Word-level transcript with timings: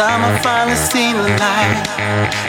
time 0.00 0.24
I 0.24 0.38
finally 0.38 0.76
seen 0.76 1.14
the 1.16 1.28
light 1.36 1.84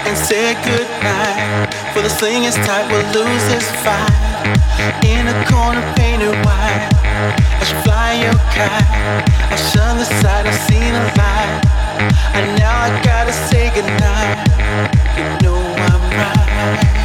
and 0.08 0.16
said 0.18 0.56
goodnight. 0.64 1.74
For 1.94 2.02
the 2.02 2.10
thing 2.10 2.44
is 2.44 2.56
tight, 2.68 2.88
we'll 2.88 3.04
lose 3.12 3.44
this 3.52 3.68
fight. 3.84 4.08
In 5.04 5.28
a 5.28 5.36
corner 5.52 5.84
painted 5.98 6.32
white, 6.46 6.88
I 7.60 7.64
should 7.68 7.84
fly 7.84 8.12
your 8.24 8.38
kite. 8.56 8.88
I 9.52 9.58
shun 9.72 9.98
the 9.98 10.06
sight, 10.22 10.46
I've 10.48 10.62
seen 10.70 10.94
a 10.96 11.06
light, 11.20 11.54
and 12.38 12.46
now 12.58 12.88
I 12.88 12.90
gotta 13.04 13.34
say 13.34 13.68
goodnight. 13.76 14.38
You 15.18 15.26
know 15.44 15.60
I'm 15.90 16.04
right. 16.16 17.01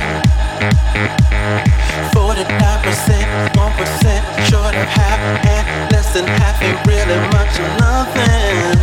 And 6.17 6.29
ain't 6.63 6.81
really 6.87 7.19
much 7.37 7.61
of 7.61 7.69
nothing. 7.77 8.77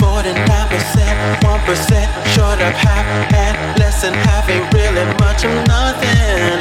49%, 0.00 1.44
1% 1.44 2.08
short 2.34 2.58
of 2.60 2.72
half, 2.72 3.06
and 3.34 3.78
less 3.78 4.00
than 4.02 4.14
half 4.14 4.48
ain't 4.48 4.72
really 4.72 5.04
much 5.20 5.44
of 5.44 5.52
nothing. 5.66 6.58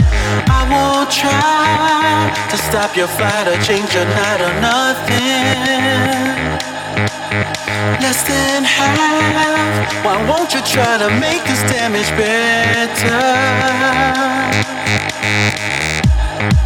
I 0.51 0.67
won't 0.69 1.09
try 1.09 2.31
to 2.51 2.57
stop 2.57 2.97
your 2.97 3.07
flight 3.07 3.47
or 3.47 3.57
change 3.63 3.93
your 3.93 4.05
night 4.05 4.41
or 4.41 4.53
nothing. 4.59 6.27
Less 8.03 8.27
than 8.27 8.63
half, 8.63 10.03
why 10.03 10.17
won't 10.27 10.53
you 10.53 10.61
try 10.61 10.97
to 10.97 11.09
make 11.19 11.43
this 11.45 11.61
damage 11.71 12.09
better? 12.19 13.23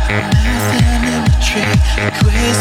Math 0.09 0.71
and 0.77 1.05
imagery, 1.05 1.65
quiz 2.19 2.60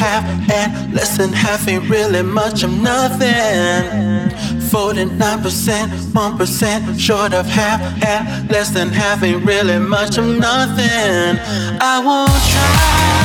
half 0.00 0.24
and 0.50 0.94
less 0.94 1.18
than 1.18 1.30
half 1.32 1.68
ain't 1.68 1.88
really 1.90 2.22
much. 2.22 2.62
of 2.64 2.72
nothing. 2.80 4.30
49%, 4.70 5.88
1% 6.14 6.98
short 6.98 7.32
of 7.34 7.44
half 7.46 7.80
Half 8.02 8.50
less 8.50 8.70
than 8.70 8.88
half 8.88 9.22
ain't 9.22 9.44
really 9.44 9.78
much. 9.78 10.16
of 10.16 10.24
nothing. 10.24 11.38
I 11.94 11.96
won't 12.08 12.42
try 12.54 13.20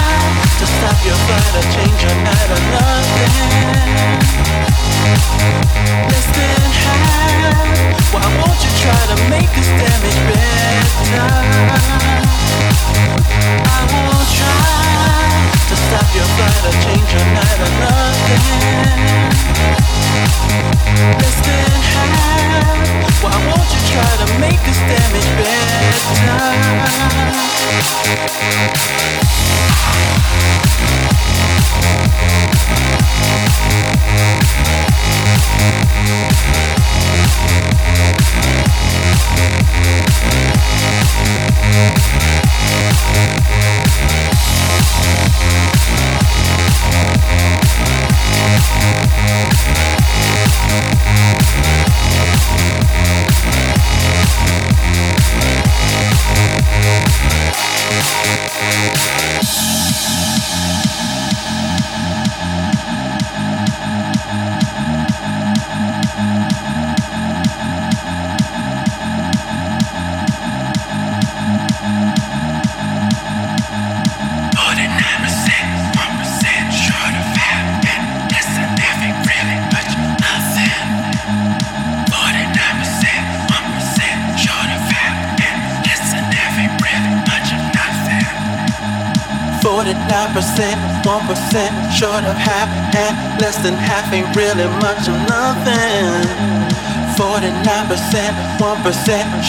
to 0.60 0.66
stop 0.76 0.98
your 1.08 1.20
flight 1.26 1.54
or 1.60 1.66
change 1.76 2.00
your 2.06 2.18
night 2.28 2.50
or 2.56 2.62
nothing. 2.76 4.25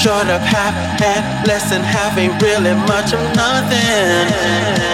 short 0.06 0.28
of 0.28 0.40
half 0.40 1.02
and 1.02 1.48
less 1.48 1.68
than 1.68 1.82
half 1.82 2.16
ain't 2.16 2.40
really 2.40 2.74
much 2.86 3.12
of 3.12 3.20
nothing. 3.34 4.86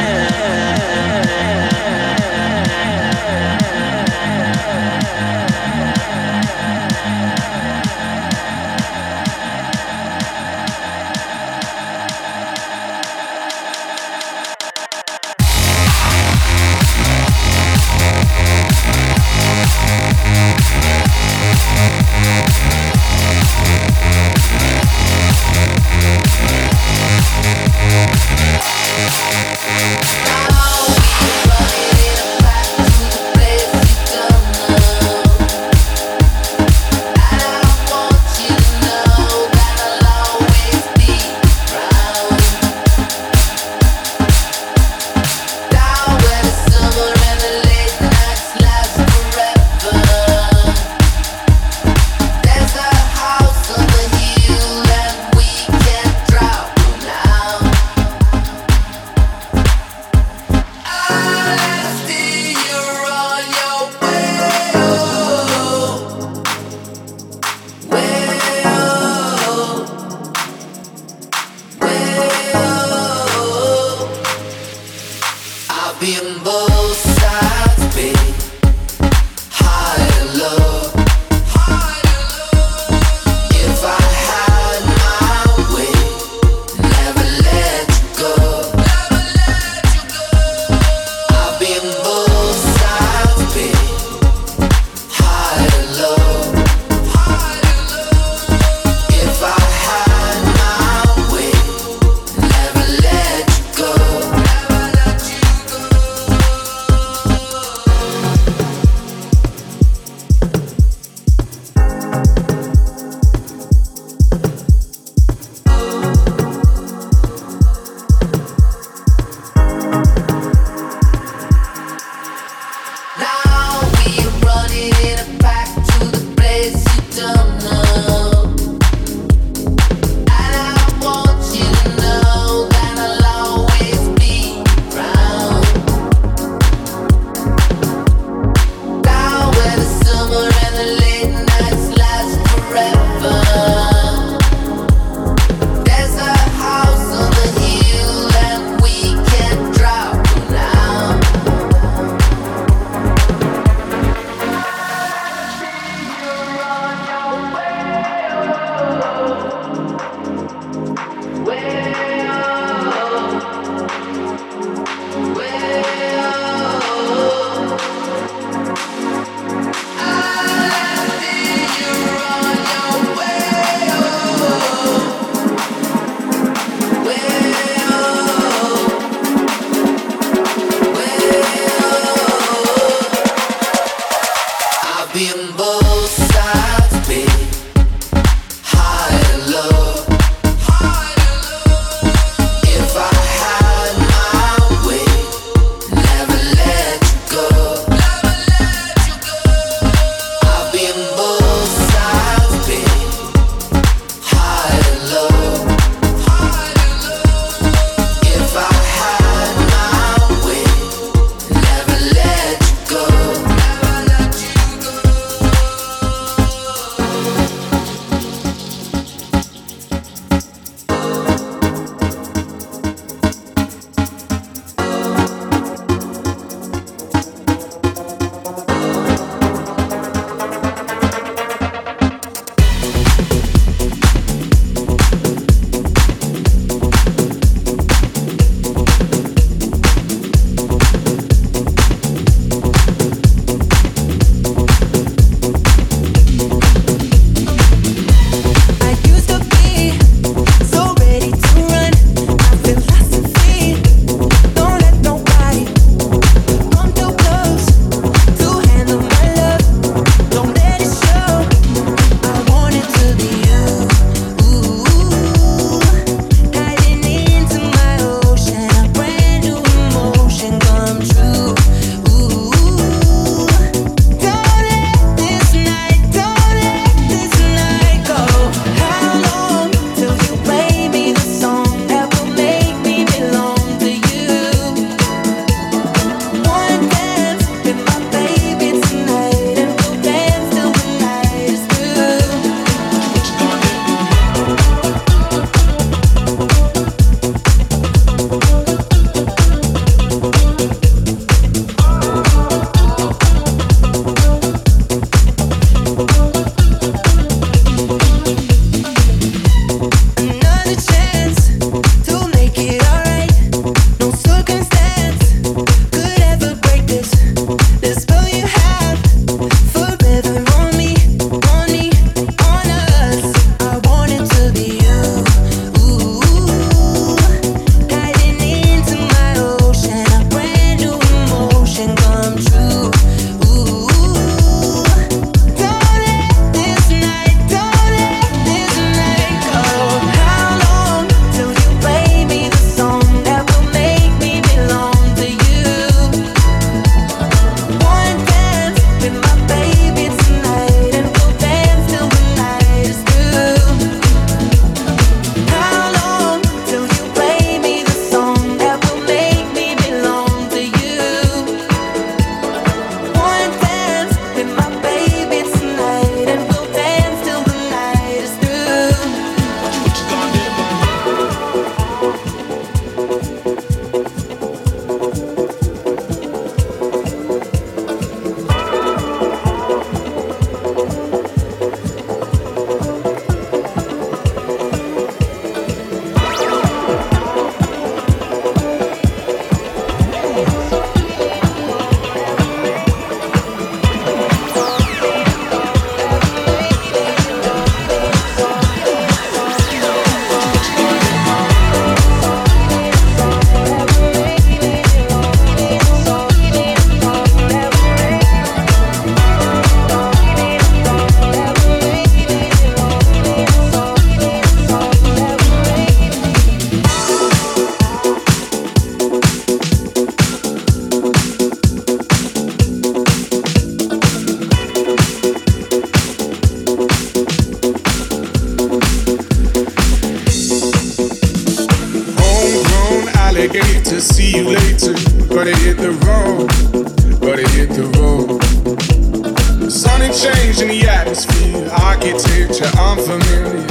Sonic 440.03 440.35
change 440.35 440.61
in 440.61 440.69
the 440.69 440.89
atmosphere, 440.89 441.69
architecture 441.71 442.67
unfamiliar. 442.77 443.63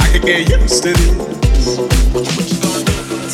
I 0.00 0.08
could 0.12 0.22
get 0.22 0.48
used 0.48 0.82
to 0.84 0.92
this. 0.94 1.76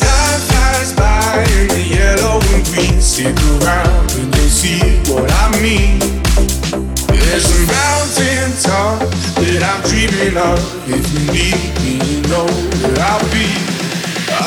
Time 0.01 0.39
flies 0.51 0.91
by 0.93 1.45
in 1.55 1.67
the 1.69 1.79
yellow 1.79 2.41
and 2.51 2.65
green. 2.67 2.99
Stick 2.99 3.37
around 3.55 4.11
and 4.19 4.35
you'll 4.35 4.51
see 4.51 4.79
what 5.07 5.31
I 5.31 5.47
mean. 5.61 5.99
There's 7.07 7.47
a 7.47 7.59
mountain 7.71 8.51
top 8.59 8.99
that 9.39 9.63
I'm 9.63 9.79
dreaming 9.87 10.35
of. 10.35 10.59
If 10.91 11.07
you 11.13 11.23
need 11.31 11.71
me, 11.79 12.03
you 12.03 12.21
know 12.27 12.47
where 12.83 12.99
I'll 12.99 13.23
be. 13.31 13.47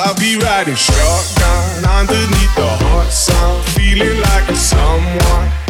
I'll 0.04 0.16
be 0.20 0.36
riding 0.36 0.74
shotgun 0.74 1.84
underneath 1.88 2.54
the 2.54 2.68
hot 2.68 3.10
sun, 3.10 3.62
feeling 3.72 4.20
like 4.20 4.48
a 4.50 4.56
someone. 4.56 5.63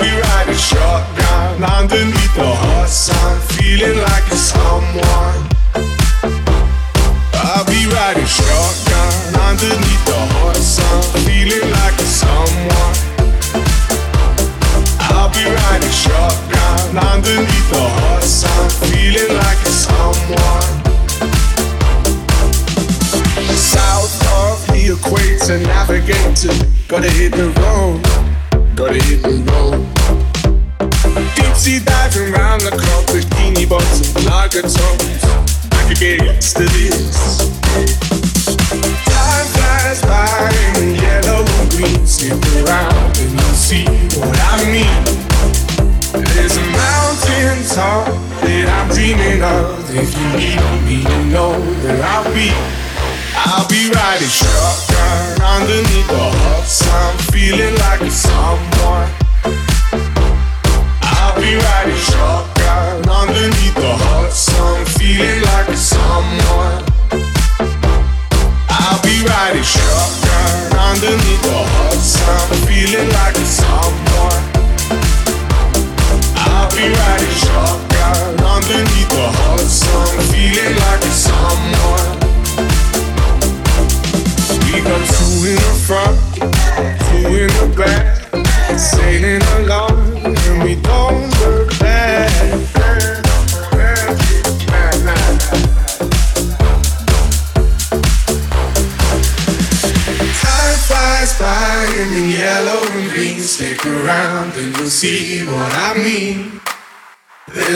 Be 0.00 0.08
riding 0.08 0.56
shotgun 0.56 1.62
underneath 1.62 2.34
the 2.34 2.46
hot 2.46 2.88
sun, 2.88 3.38
feeling 3.52 3.98
like 3.98 4.26
a 4.32 4.36
someone. 4.36 5.40
I'll 7.34 7.66
be 7.66 7.84
riding 7.92 8.24
shotgun 8.24 9.34
underneath 9.48 10.04
the 10.06 10.16
hot 10.32 10.56
sun, 10.56 11.02
feeling 11.20 11.70
like 11.70 11.98
a 12.00 12.08
someone. 12.20 12.96
I'll 15.12 15.28
be 15.28 15.44
riding 15.44 15.92
shotgun 15.92 16.96
underneath 17.12 17.68
the 17.68 17.84
hot 18.00 18.22
sun, 18.22 18.70
feeling 18.88 19.36
like 19.36 19.60
a 19.68 19.72
someone. 19.84 20.72
South 23.52 24.16
of 24.40 24.66
the 24.72 24.96
equator, 24.96 25.58
navigator, 25.58 26.56
gotta 26.88 27.10
hit 27.10 27.32
the 27.32 27.50
road, 27.60 28.00
gotta 28.80 29.02
hit 29.04 29.20
the 29.22 29.36
road. 29.52 29.76
Deep 31.36 31.54
sea 31.54 31.80
diving 31.84 32.32
round 32.32 32.62
the 32.62 32.70
clock, 32.70 33.04
bikini 33.12 33.68
bottom, 33.68 34.24
lager 34.24 34.62
tones. 34.62 35.20
I 35.76 35.84
could 35.86 36.00
get 36.00 36.24
used 36.24 36.56
to 36.56 36.64
this. 36.64 37.44
Time 39.04 39.46
flies 39.52 40.00
by 40.00 40.48
in 40.80 40.94
yellow 40.94 41.44
and 41.44 41.70
green. 41.76 42.06
Stick 42.06 42.40
around 42.64 43.18
and 43.20 43.30
you'll 43.36 43.60
see 43.68 43.84
what 44.16 44.38
I 44.48 44.64
mean. 44.72 45.04
There's 46.32 46.56
a 46.56 46.64
mountain 46.72 47.60
top 47.76 48.08
that 48.40 48.64
I'm 48.64 48.88
dreaming 48.96 49.42
of. 49.44 49.76
If 49.92 50.08
you 50.16 50.26
need 50.40 50.60
me, 50.88 50.96
you 51.04 51.24
know 51.28 51.52
where 51.84 52.02
I'll 52.02 52.32
be. 52.32 52.89
I'll 53.42 53.66
be 53.68 53.90
riding 53.90 54.28
shotgun 54.28 55.40
underneath 55.40 56.08
the 56.08 56.28
feeling 57.32 57.74
like 57.76 58.02
a 58.02 58.10
someone. 58.10 59.08
I'll 61.02 61.34
be 61.40 61.56
riding 61.56 61.96
shotgun 61.96 63.08
underneath 63.08 63.74
the 63.74 63.96
feeling 64.98 65.42
like. 65.42 65.68
I'll 68.68 69.00
be 69.02 69.24
riding 69.24 69.62
shotgun 69.62 70.76
underneath 70.76 71.42
the 71.42 71.64
feeling 72.66 73.08
like. 73.08 73.20
I'll 76.36 76.70
be 76.76 76.88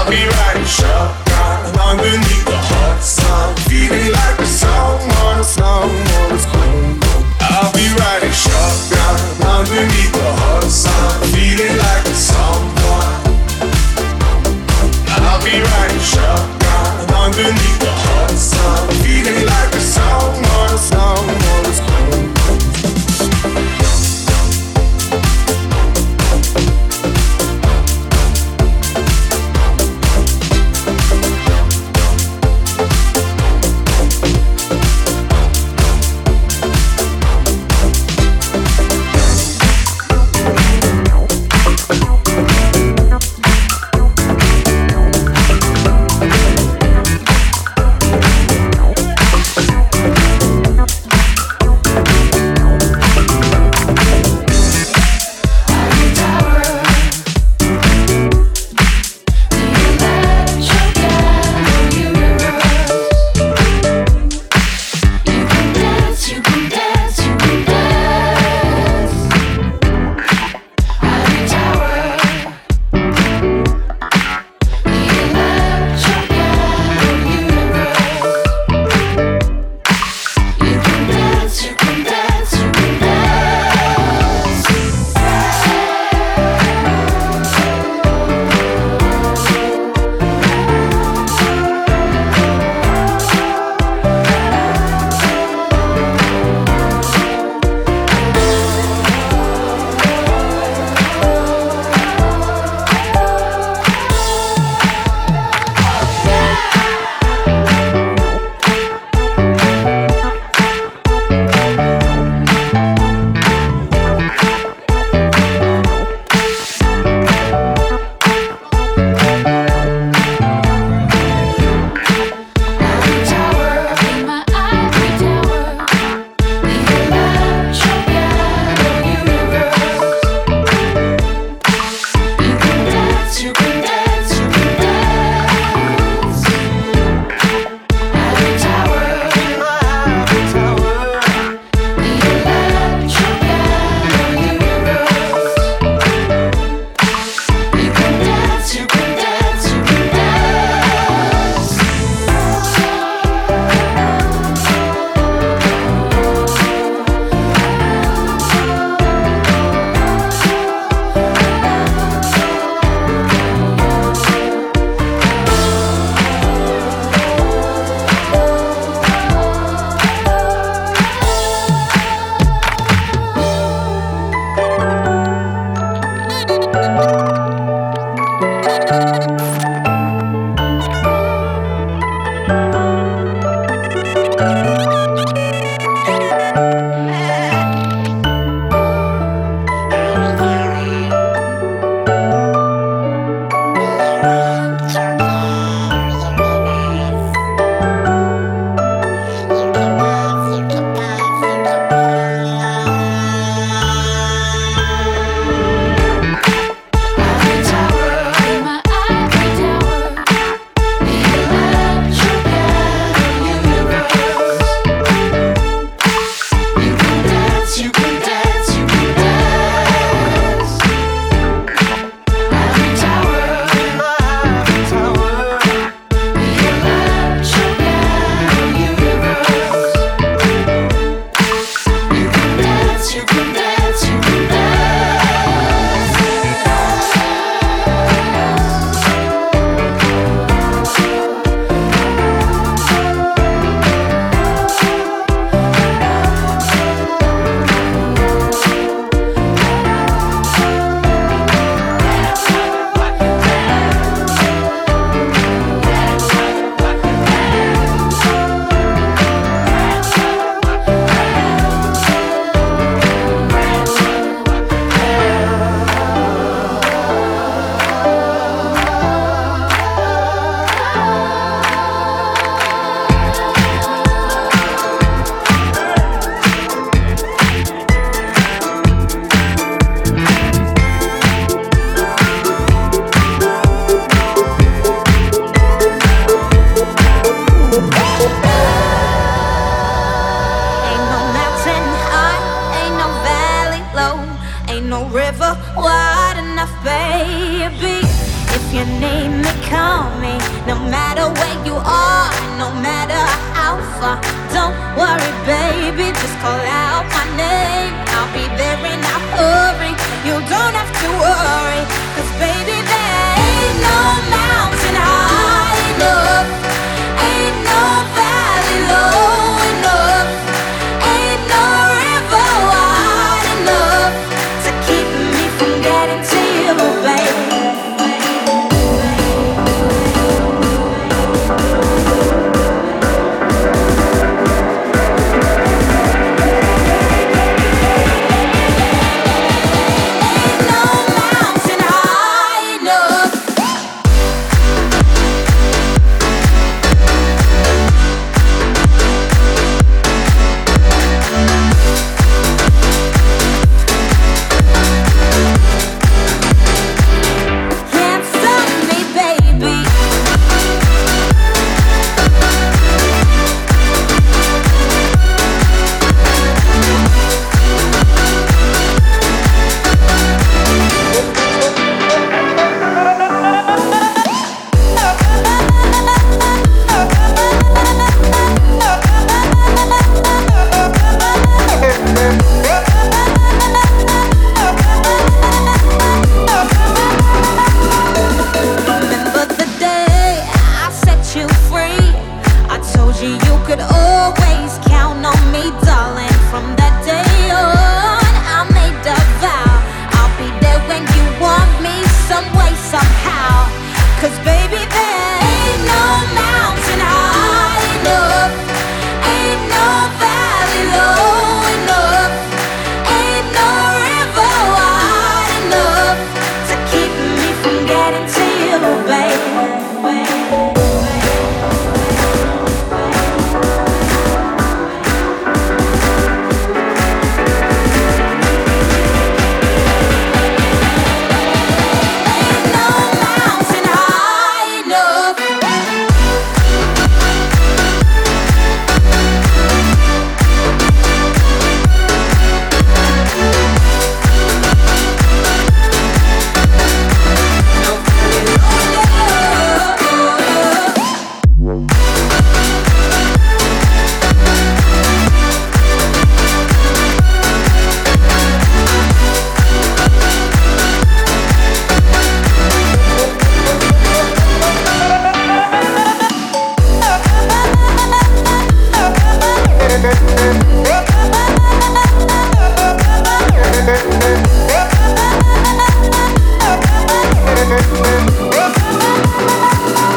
I'll 0.00 0.08
be 0.08 0.16
riding 0.16 0.64
shotgun 0.64 1.76
underneath 1.76 2.44
the 2.46 2.56
hot 2.56 3.02
sun, 3.02 3.54
feeling 3.68 4.10
like 4.10 4.38
a 4.40 4.46
someone, 4.46 5.44
someone's 5.44 6.44
home. 6.48 6.96
I'll 7.38 7.70
be 7.74 7.84
riding 8.00 8.32
shotgun 8.32 9.20
underneath 9.44 10.12
the 10.16 10.32
hot 10.40 10.64
sun, 10.64 11.20
feeling 11.36 11.76
like. 11.76 12.00
I'll 15.20 15.44
be 15.44 15.60
riding 15.60 16.00
shotgun 16.00 17.12
underneath 17.12 17.80
the 17.84 17.92
hot 17.92 18.30
sun, 18.30 18.88
feeling 19.04 19.44
like 19.44 19.70